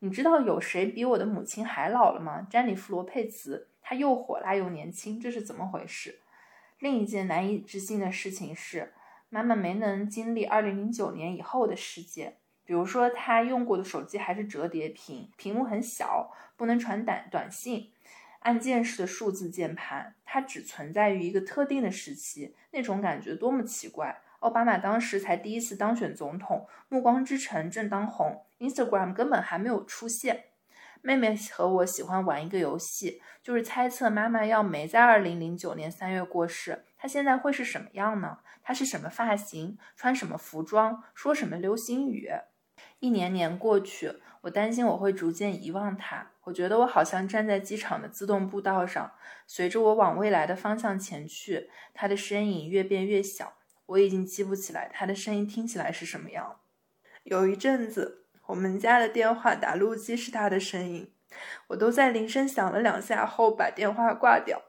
[0.00, 2.46] 你知道有谁比我的母亲还老了吗？
[2.50, 6.20] 詹妮弗·罗佩兹，她又火辣又年轻，这是怎么回事？
[6.78, 8.92] 另一件难以置信的事情是。
[9.30, 12.36] 妈妈没能经历二零零九年以后的世界，
[12.66, 17.90] 比如说她用过的手机还是折叠屏，屏幕很小，不能传短短信，
[18.40, 24.20] 按键式的数字键盘，它只存在于一个特定的时期，那种感觉多么奇怪！
[24.40, 30.44] 奥巴马当时才第一次当选总统，《暮光之城》正当红，Instagram 根本还没有出现。
[31.02, 38.38] 妹妹和我喜欢玩一个游戏，就是猜测妈妈要没在二零零九年三月过世，她现在会是什么样呢？
[38.62, 42.30] 她是什么发型，穿什么服装，说什么流行语？
[42.98, 46.30] 一年年过去，我担心我会逐渐遗忘她。
[46.44, 49.12] 我觉得我好像站在机场的自动步道上，
[49.46, 53.52] 随着我往未来的方向前去，她的身影越变越小。
[53.90, 56.60] 我已经记不起来他的声音听起来是什么样。
[57.22, 58.16] 有一阵子。
[58.46, 61.12] 我们家的电话打录机是他的声音，
[61.68, 64.60] 我都在铃声响了两下后把电话挂掉，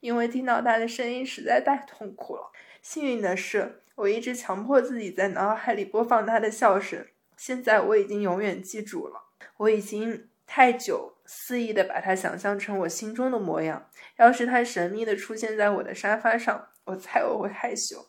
[0.00, 2.50] 因为听到他的声音实在太痛苦了。
[2.80, 9.24] 幸运的是，我一直强迫自己在脑海里播放他的笑声，现在我已经永远记住了。
[9.58, 18.06] 我已经太久肆意的把他想象成我心中的模样，要是他神秘的出现在我的沙发上，我猜我会害羞。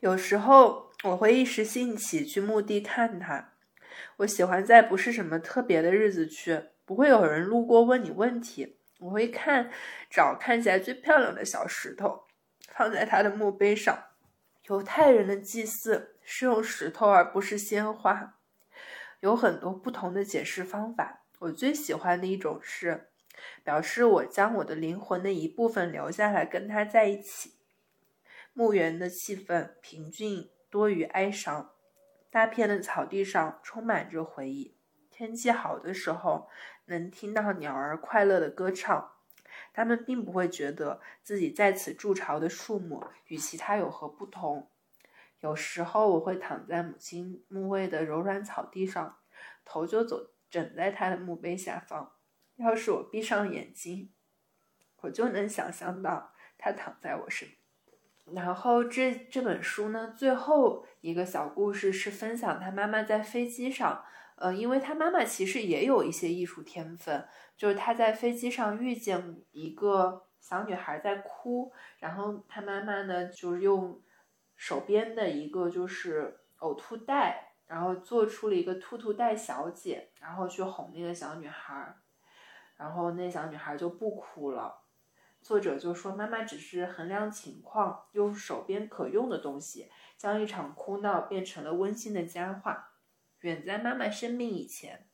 [0.00, 3.52] 有时候我会一时兴起去墓地看他。
[4.18, 8.78] 我喜欢在不是什么特别的日子去，不会有人路过问你问题。
[9.00, 9.70] 我会看
[10.10, 12.24] 找看起来最漂亮的小石头，
[12.72, 14.04] 放在他的墓碑上。
[14.66, 18.34] 犹太人的祭祀是用石头而不是鲜花，
[19.20, 21.22] 有很多不同的解释方法。
[21.40, 23.08] 我最喜欢的一种是
[23.64, 27.54] 表示我将我的灵魂的一部分留下来跟他在一起。
[28.58, 31.70] 墓园的气氛平静多于哀伤。
[32.28, 34.76] 大片的草地上充满着回忆。
[35.12, 36.48] 天气好的时候，
[36.86, 39.12] 能听到鸟儿快乐的歌唱。
[39.72, 44.68] 它们并不会觉得自己在此筑巢的树木与其他有何不同。
[45.38, 49.18] 有时候，我会躺在母亲墓位的柔软草地上，
[49.64, 52.16] 头就走枕在她的墓碑下方。
[52.56, 54.12] 要是我闭上眼睛，
[55.02, 57.58] 我就能想象到她躺在我身边。
[58.34, 64.04] 然后这这本书呢，最后一个小故事是分享他妈妈在飞机上，
[64.36, 74.00] 呃，因为他妈妈其实也有一些艺术天分，就是他在飞机上遇见一个小女孩在哭，然后他妈妈呢就是用
[74.56, 81.94] 手边的一个就是呕吐袋，然后做出了一个兔兔袋小姐，然后去哄那个小女孩，
[82.76, 84.82] 然后那小女孩就不哭了。
[85.40, 92.90] 作者就说：“妈妈只是衡量情况，用手边可用的东西，将一场哭闹变成了温馨的佳话。
[93.40, 95.06] 远在妈妈生病以前，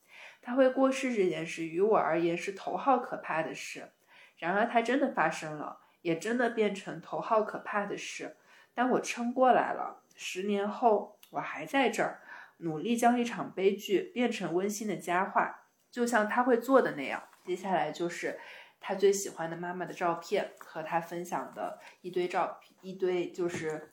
[0.42, 3.92] 她会过世这件事，于我而言是头号可怕的事。
[4.38, 8.37] 然而，它真的发生了，也真的变成头号可怕的事。
[8.74, 10.02] 但我撑过来了。
[10.16, 12.22] 十年后，我还在这儿，
[12.56, 17.22] 努力将一场悲剧变成温馨的佳话，就像他会做的那样。
[17.44, 18.40] 接下来就是。”
[18.86, 23.90] 他最喜欢的妈妈的照片和他分享的一堆照片，一堆就是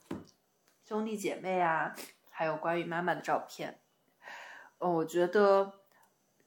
[0.86, 1.94] 兄弟姐妹啊，
[2.28, 3.80] 还有关于妈妈的照片。
[4.80, 5.80] 嗯，我觉得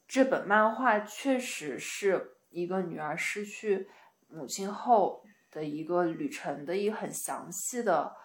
[0.08, 3.90] 这本漫画确实是一个女儿失去
[4.28, 8.16] 母亲后的一个旅程的一个很详细的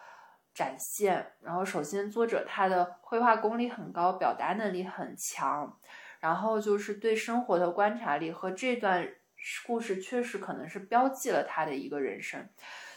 [0.52, 1.32] 展现。
[1.40, 5.78] 然后，首先作者他的绘画功力很高，表达能力很强，
[6.18, 9.10] 然后就是对生活的观察力和这段。
[9.66, 12.48] 故事确实可能是标记了他的一个人生，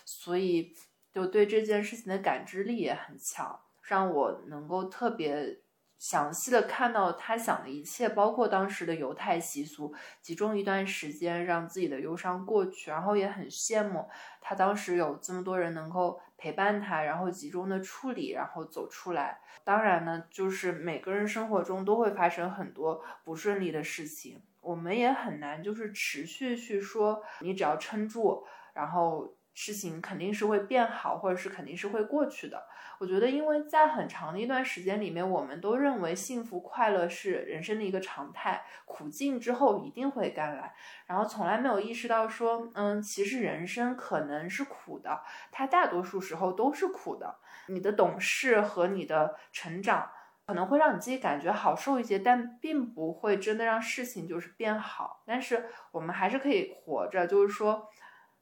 [0.05, 0.75] 所以
[1.11, 5.59] 就对这件事情的感知力也很强，让我能够特别
[5.97, 14.09] 详细的看到他想的一切，包括当时的犹太习俗，集中一段时间让自己的忧伤过去，然后也很羡慕
[14.41, 19.39] 他当时有这么多人能够陪伴他，然后集中的处理，然后走出来。
[19.63, 24.41] 当然呢，就是每个人生活中都会发生很多不顺利的事情。
[24.63, 32.65] 我们也很难，就是持续去说，你只要撑住，然后事情肯定是会变好，或者是肯定是会过去的。
[32.99, 40.73] 我觉得，因为在很长的一段时间里面，我们都认为幸福快乐是人生的一个常态，苦尽之后一定会甘来，
[41.07, 47.39] 然后从来没有意识到说，嗯，其实人生可能是苦的，它大多数时候都是苦的。
[47.67, 50.09] 你的懂事和你的成长
[50.45, 55.23] 可能会让你自己感觉好受一些，但并不会真的让事情就是变好。
[55.25, 57.89] 但是我们还是可以活着，就是说。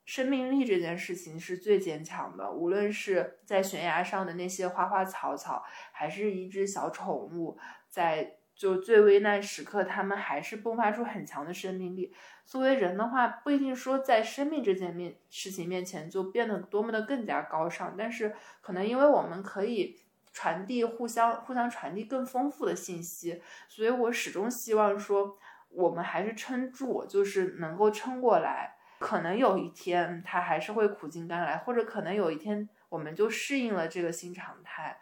[0.04, 12.12] 生命力这件事情是最坚强的，无论是在悬崖上的那些花花草草，还是一只小宠物，在就最危难时刻，他们还是迸发出很强的生命力。
[12.45, 20.02] 作为人的话，不一定说在生命这件面事情面前就变得多么的更加高尚，但是可能因为我们可以
[20.34, 25.38] 传递互相互相传递更丰富的信息，所以我始终希望说，
[25.69, 28.75] 我们还是撑住，就是能够撑过来。
[28.99, 34.99] 可能有一天他还是会苦尽甘来，或者可能有一天我们就适应了这个新常态，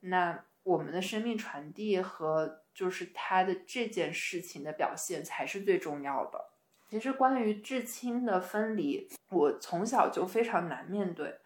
[0.00, 6.50] 那我们的生命传递和就是他的这件事情的表现才是最重要的。
[6.90, 11.38] 其实关于至亲的分离，我从小就非常难面对。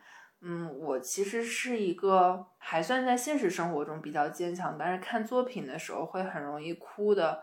[0.42, 7.42] 嗯，我其实是一个还算在现实生活中比较坚强，但是看作品的时候会很容易哭的。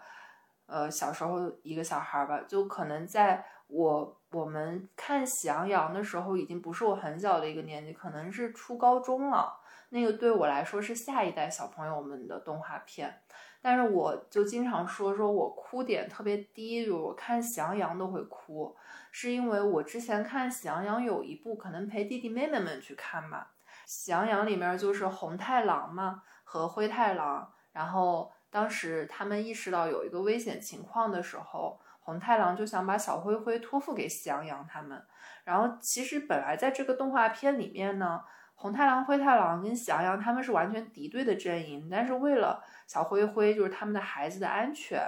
[0.68, 4.16] 呃，小时候一个小孩吧，就可能在我。
[4.32, 9.60] 我们看《喜羊羊》的时候，已经不是我很小的一个年纪，可能是初高中了。
[9.90, 13.22] 那个对我来说是下一代小朋友们的动画片，
[13.60, 18.76] 但是我就经常说，说我哭点特别低，就我看《喜羊羊》都会哭，
[19.12, 23.52] 是因为我之前看《喜羊羊》有一部，可能陪弟弟妹妹们去看吧，
[23.86, 31.80] 《喜羊羊》里面就是红太狼嘛和灰太狼，然后当时他们意识到有一个危险情况的时候。
[32.02, 35.00] 红太狼就想把小灰灰托付给喜羊羊他们，
[35.44, 38.24] 然后其实本来在这个动画片里面呢，
[38.56, 45.00] 红太狼、灰太狼跟喜羊羊他们是完全敌对的阵营，但是为了小灰灰，就是他们的孩子的安全，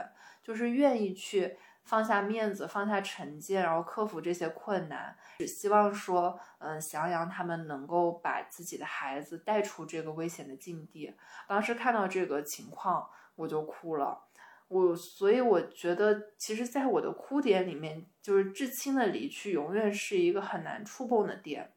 [0.43, 11.13] 就是愿意去放下面子、放下成见，然后克服这些困难，只希望说，嗯，翔阳他们能够把自己的孩子带出这个危险的境地。
[11.47, 14.25] 当时看到这个情况，我就哭了。
[14.67, 21.73] 我所以我觉得，其实，在我的哭点里面，就是至亲的离去，永远是一个很难触碰的点。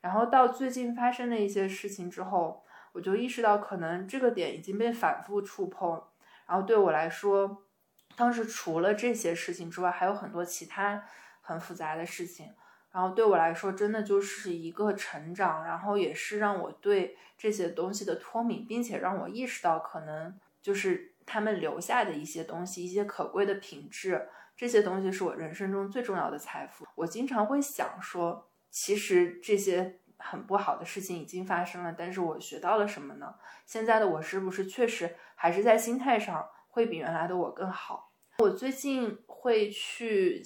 [0.00, 6.02] 然后到最近发生的一些事情之后，我就意识到，可能这个点已经被反复触碰。
[6.46, 7.62] 然后对我来说，
[8.20, 11.02] 当时除了这些事情之外，还有很多其他
[11.40, 12.52] 很复杂的事情。
[12.92, 21.08] 然后对我来说，真的就是一个成长，然后也是让我对这些东西的脱敏，并且让我意识到，可能就是。
[21.26, 26.84] 他们留下的一些东西，一些可贵的品质，这些东西是我人生中最重要的财富。
[26.96, 33.32] 我经常会想说，其实这些很不好的事情已经发生了，但是我学到了什么呢？
[33.64, 38.09] 现在的我是不是确实还是在心态上会比原来的我更好？
[38.40, 40.42] 我最近会去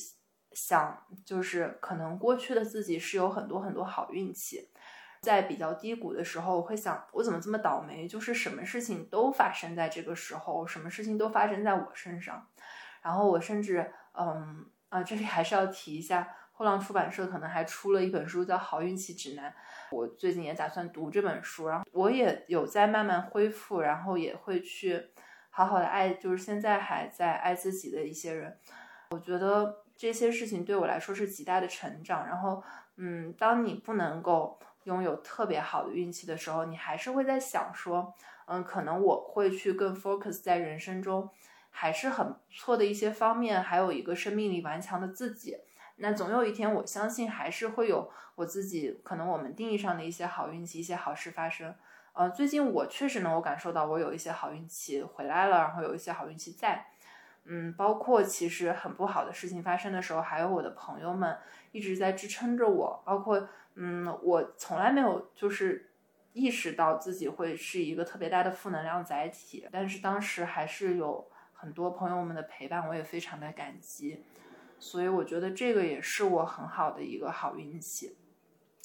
[0.50, 4.68] 想，就是可能过去的自己是有很多很多好运气。
[5.20, 8.08] 在比较低谷的时候，我会想，我怎么这么倒霉？
[8.08, 12.44] 就是什么事情都发生在这个时候，什么事情都发生在我身上。
[13.00, 19.50] 然后我甚至，嗯啊，这里还是要提一下，后浪出版社可能还出了一本书叫《好运气指南》，
[19.92, 21.68] 我最近也打算读这本书。
[21.68, 25.10] 然后我也有在慢慢恢复，然后也会去
[25.54, 28.58] 好好的爱，就是现在还在爱自己的一些人。
[29.10, 32.26] 我觉得这些事情对我来说是极大的成长。
[32.26, 32.62] 然后，
[32.96, 34.58] 嗯，当你不能够。
[34.84, 41.30] 拥有特别好的运气的时候，你还是会在想说，嗯，可能我会去更 focus 在人生中
[41.70, 45.56] 还是很不错的一些方面，还有一个生命力顽强的自己。
[45.96, 51.74] 那总有一天，我相信还是会有我自己可能我们定义上的一些好运气、一些好事发生。
[52.14, 56.86] 呃，最近我确实能够感受到我有一些好运气回来了，然后有一些好运气在。
[57.44, 61.36] 嗯，包括其实很不好的事情发生的时候，还有我的朋友们
[61.72, 63.48] 一直在支撑着我，包括。
[63.76, 65.90] 嗯，我从来没有就是
[66.32, 74.22] 意识到自己会是一个特别大的负能量载体，但是当时还是有很多朋友们的陪伴，我也非常的感激，
[74.78, 78.16] 所以我觉得这个也是我很好的一个好运气。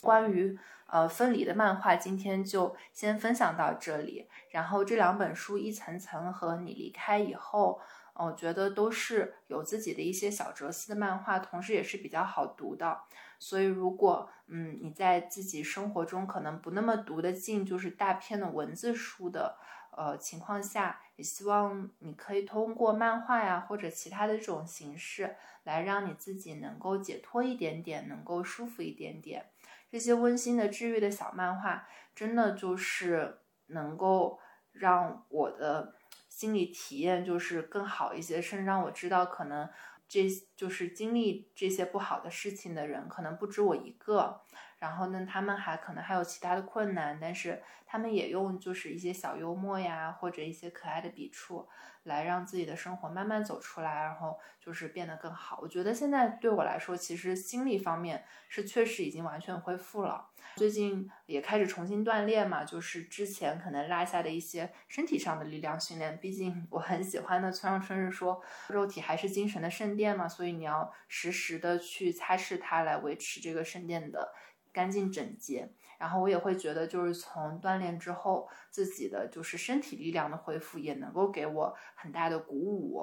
[0.01, 7.79] 关于呃分离的漫画，今天就先分享到这里，然后这两本书一层层和你离开以后。
[8.21, 12.99] 我觉得都是有自己的一些小哲思的漫画，同时也是比较好读的。
[13.39, 19.55] 所以，如果嗯你在自己生活中可能不那么读得进，就是大片的文字书的
[19.99, 25.35] 呃情况下，也希望你可以通过漫画呀或者其他的这种形式，
[25.65, 29.51] 来让你自己能够解脱一点点，能够舒服一点点。
[29.91, 31.85] 这些温馨的治愈的小漫画，
[32.15, 34.39] 真的就是能够
[34.71, 35.95] 让我的
[36.29, 39.67] 心理体验就是更好一些，甚至让我知道可能
[40.07, 44.39] 这就是经历这些不好的事情的人可能不止我一个。
[44.79, 51.67] 然后呢，他们还可能还有其他的困难，但是他们也用就是一些小幽默呀，或者一些可爱的笔触，
[52.03, 55.59] 来让自己的生活慢慢走出来，然后就是变得更好。
[55.61, 60.29] 我觉得现在对我来说，其实心理方面是确实已经完全恢复了。
[60.55, 66.17] 最近也开始重新锻炼嘛，就是之前可能落下的一些身体上的力量训练。
[66.17, 74.33] 毕竟我很喜欢的村上春日说，肉体还是精神的圣殿嘛，所以你要时时的去擦拭它，来维持这个圣殿的。
[74.79, 83.01] 干净整洁，然后我也会觉得，就是从锻炼之后，自己的就是身体力量的恢复，也能够给我很大的鼓舞。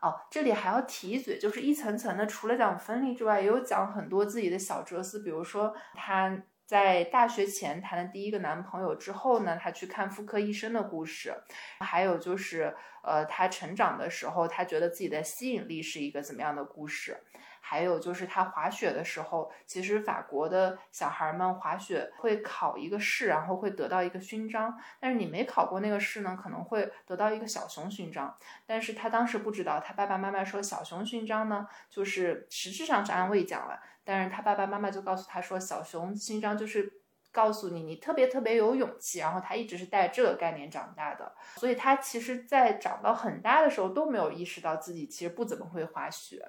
[0.00, 11.34] 哦，这里还要提一嘴，就是一层层的，除了讲分离之外，也有讲很多自己的小哲思，比如说她在大学前谈的第一个男朋友之后呢，她去看妇科医生的故事，
[11.80, 17.16] 还有就是呃，她成长的时候，她觉得自己的吸引力是一个怎么样的故事。
[17.70, 24.74] 还有就是他滑雪的时候，其实法国的小孩们滑雪会考一个试，然后会得到一个勋章。
[24.98, 28.34] 但是你没考过那个试呢，可能会得到一个小熊勋章。
[28.64, 33.78] 但是他当时不知道，他爸爸妈妈说小熊勋章呢，就是实质上是安慰奖了。
[34.02, 36.97] 但是他爸爸妈妈就告诉他说，小熊勋章就是。
[37.38, 46.44] 告诉你，你特别特别有勇气，然后他一直是带这个概念长大的，所以他其实，在长到很大的时候都没有意识到自己其实不怎么会滑雪，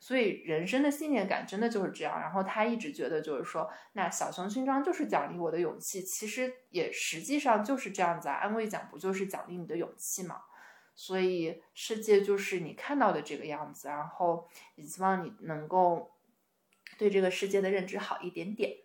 [0.00, 2.18] 所以人生的信念感真的就是这样。
[2.20, 10.42] 然后他一直觉得就是说，那小熊勋章就是奖励我的勇气，其实也实际上就是这样子啊，安慰奖不就是奖励你的勇气吗？
[10.96, 16.10] 所以世界就是你看到的这个样子，然后也希望你能够
[16.98, 18.81] 对这个世界的认知好一点点。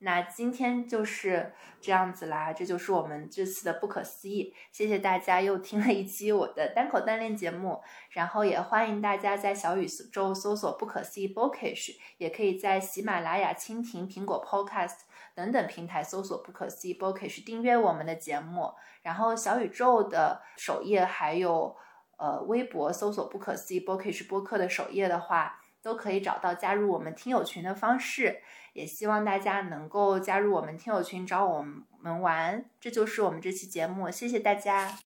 [0.00, 4.54] 那今天就是这样子啦，这就是我们这次的不可思议。
[4.70, 14.98] 谢谢大家又听了一期我的单口锻炼节目，然后也欢迎大家在小宇宙搜索“不可思议 Bookish”，也可以在喜马拉雅、蜻蜓、苹果 Podcast
[15.34, 18.72] 等等平台搜索“不可思议 Bookish” 订阅我们的节目。
[19.02, 21.76] 然后小宇宙的首页还有
[22.18, 25.60] 呃微博搜索“不可思议 Bookish” 播客的首页的话。
[25.80, 28.42] 都可以找到加入我们听友群的方式，
[28.78, 31.66] 也希望大家能够加入我们听友群找我
[32.00, 32.64] 们玩。
[32.80, 34.96] 这就是我们这期节目，谢谢大家。